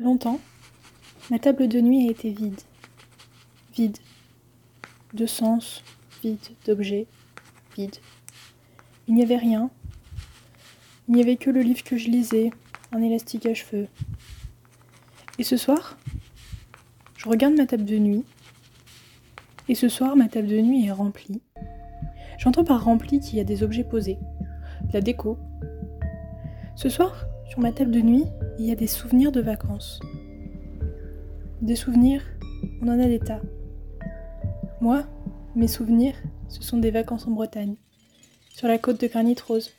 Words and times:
Longtemps, 0.00 0.40
ma 1.30 1.38
table 1.38 1.68
de 1.68 1.78
nuit 1.78 2.08
a 2.08 2.10
été 2.10 2.30
vide. 2.30 2.58
Vide. 3.74 3.98
De 5.12 5.26
sens, 5.26 5.84
vide 6.22 6.38
d'objets, 6.64 7.06
vide. 7.76 7.96
Il 9.08 9.14
n'y 9.14 9.22
avait 9.22 9.36
rien. 9.36 9.68
Il 11.06 11.16
n'y 11.16 11.20
avait 11.20 11.36
que 11.36 11.50
le 11.50 11.60
livre 11.60 11.84
que 11.84 11.98
je 11.98 12.08
lisais, 12.08 12.50
un 12.92 13.02
élastique 13.02 13.44
à 13.44 13.52
cheveux. 13.52 13.88
Et 15.38 15.42
ce 15.42 15.58
soir, 15.58 15.98
je 17.18 17.28
regarde 17.28 17.54
ma 17.54 17.66
table 17.66 17.84
de 17.84 17.98
nuit. 17.98 18.24
Et 19.68 19.74
ce 19.74 19.90
soir, 19.90 20.16
ma 20.16 20.28
table 20.28 20.48
de 20.48 20.62
nuit 20.62 20.86
est 20.86 20.92
remplie. 20.92 21.42
J'entends 22.38 22.64
par 22.64 22.82
remplie 22.82 23.20
qu'il 23.20 23.36
y 23.36 23.40
a 23.42 23.44
des 23.44 23.62
objets 23.62 23.84
posés, 23.84 24.16
de 24.80 24.94
la 24.94 25.02
déco. 25.02 25.36
Ce 26.74 26.88
soir, 26.88 27.26
sur 27.50 27.60
ma 27.60 27.70
table 27.70 27.90
de 27.90 28.00
nuit, 28.00 28.24
il 28.60 28.66
y 28.66 28.72
a 28.72 28.76
des 28.76 28.86
souvenirs 28.86 29.32
de 29.32 29.40
vacances. 29.40 30.00
Des 31.62 31.76
souvenirs, 31.76 32.22
on 32.82 32.88
en 32.88 33.00
a 33.00 33.06
des 33.06 33.18
tas. 33.18 33.40
Moi, 34.82 35.06
mes 35.56 35.66
souvenirs, 35.66 36.14
ce 36.50 36.62
sont 36.62 36.76
des 36.76 36.90
vacances 36.90 37.26
en 37.26 37.30
Bretagne, 37.30 37.76
sur 38.50 38.68
la 38.68 38.76
côte 38.76 39.00
de 39.00 39.06
granit 39.06 39.36
rose. 39.48 39.70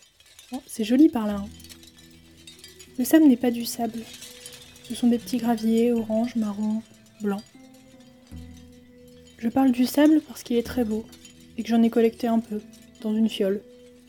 Oh, 0.52 0.64
c'est 0.66 0.84
joli 0.84 1.10
par 1.10 1.28
là. 1.28 1.36
Hein. 1.36 1.50
Le 2.98 3.06
sable 3.06 3.28
n'est 3.28 3.38
pas 3.38 3.52
du 3.52 3.66
sable. 3.66 4.00
Ce 4.86 4.96
sont 4.96 5.10
des 5.10 5.20
petits 5.20 5.38
graviers 5.38 5.94
orange, 5.94 6.36
marron, 6.36 6.82
blanc. 7.22 7.42
Je 9.38 9.50
parle 9.50 9.74
du 9.74 9.86
sable 9.86 10.22
parce 10.28 10.42
qu'il 10.42 10.58
est 10.58 10.66
très 10.66 10.86
beau 10.86 11.06
et 11.56 11.62
que 11.62 11.70
j'en 11.70 11.84
ai 11.84 11.92
collecté 11.92 12.26
un 12.26 12.40
peu, 12.40 12.60
dans 13.02 13.14
une 13.14 13.30
fiole, 13.30 13.62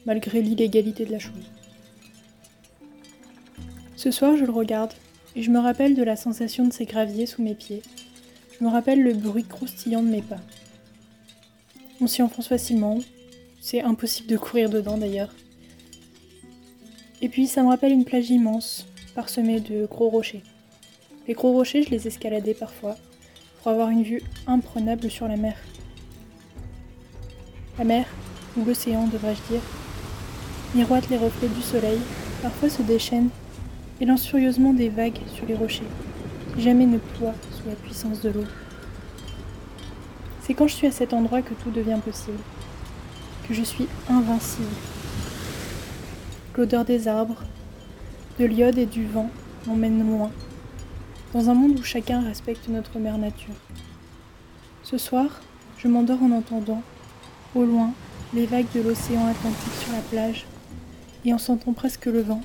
malgré 0.06 0.40
l'illégalité 0.40 1.04
de 1.04 1.12
la 1.12 1.18
chose. 1.18 1.50
Ce 4.02 4.10
soir, 4.10 4.36
je 4.36 4.44
le 4.44 4.50
regarde 4.50 4.92
et 5.36 5.44
je 5.44 5.50
me 5.52 5.60
rappelle 5.60 5.94
de 5.94 6.02
la 6.02 6.16
sensation 6.16 6.66
de 6.66 6.72
ces 6.72 6.86
graviers 6.86 7.24
sous 7.24 7.40
mes 7.40 7.54
pieds. 7.54 7.82
Je 8.58 8.64
me 8.64 8.68
rappelle 8.68 9.00
le 9.00 9.14
bruit 9.14 9.44
croustillant 9.44 10.02
de 10.02 10.08
mes 10.08 10.22
pas. 10.22 10.40
On 12.00 12.08
s'y 12.08 12.20
enfonce 12.20 12.48
facilement. 12.48 12.98
C'est 13.60 13.80
impossible 13.80 14.26
de 14.26 14.36
courir 14.36 14.70
dedans 14.70 14.98
d'ailleurs. 14.98 15.32
Et 17.20 17.28
puis 17.28 17.46
ça 17.46 17.62
me 17.62 17.68
rappelle 17.68 17.92
une 17.92 18.04
plage 18.04 18.28
immense, 18.28 18.88
parsemée 19.14 19.60
de 19.60 19.86
gros 19.86 20.08
rochers. 20.08 20.42
Les 21.28 21.34
gros 21.34 21.52
rochers, 21.52 21.84
je 21.84 21.90
les 21.90 22.08
escaladais 22.08 22.54
parfois, 22.54 22.96
pour 23.58 23.70
avoir 23.70 23.90
une 23.90 24.02
vue 24.02 24.24
imprenable 24.48 25.12
sur 25.12 25.28
la 25.28 25.36
mer. 25.36 25.54
La 27.78 27.84
mer, 27.84 28.06
ou 28.56 28.64
l'océan 28.64 29.06
devrais-je 29.06 29.52
dire, 29.52 29.62
miroite 30.74 31.08
les 31.08 31.18
reflets 31.18 31.46
du 31.46 31.62
soleil, 31.62 32.00
parfois 32.42 32.68
se 32.68 32.82
déchaîne 32.82 33.28
et 34.02 34.16
furieusement 34.16 34.72
des 34.72 34.88
vagues 34.88 35.20
sur 35.32 35.46
les 35.46 35.54
rochers, 35.54 35.86
qui 36.54 36.62
jamais 36.62 36.86
ne 36.86 36.98
ploient 36.98 37.36
sous 37.52 37.68
la 37.68 37.76
puissance 37.76 38.20
de 38.20 38.30
l'eau. 38.30 38.44
C'est 40.40 40.54
quand 40.54 40.66
je 40.66 40.74
suis 40.74 40.88
à 40.88 40.90
cet 40.90 41.12
endroit 41.12 41.40
que 41.40 41.54
tout 41.54 41.70
devient 41.70 42.00
possible, 42.04 42.38
que 43.46 43.54
je 43.54 43.62
suis 43.62 43.86
invincible. 44.10 44.66
L'odeur 46.56 46.84
des 46.84 47.06
arbres, 47.06 47.44
de 48.40 48.44
l'iode 48.44 48.76
et 48.76 48.86
du 48.86 49.06
vent 49.06 49.30
m'emmène 49.68 50.04
loin, 50.04 50.32
dans 51.32 51.48
un 51.48 51.54
monde 51.54 51.78
où 51.78 51.84
chacun 51.84 52.22
respecte 52.22 52.68
notre 52.68 52.98
mère 52.98 53.18
nature. 53.18 53.54
Ce 54.82 54.98
soir, 54.98 55.40
je 55.78 55.86
m'endors 55.86 56.22
en 56.24 56.32
entendant, 56.32 56.82
au 57.54 57.64
loin, 57.64 57.92
les 58.34 58.46
vagues 58.46 58.66
de 58.74 58.80
l'océan 58.80 59.26
Atlantique 59.28 59.74
sur 59.80 59.92
la 59.92 60.00
plage, 60.00 60.44
et 61.24 61.32
en 61.32 61.38
sentant 61.38 61.72
presque 61.72 62.06
le 62.06 62.22
vent, 62.22 62.40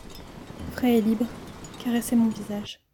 frais 0.73 0.99
et 0.99 1.01
libre, 1.01 1.25
caresser 1.87 2.17
mon 2.17 2.27
visage. 2.27 2.86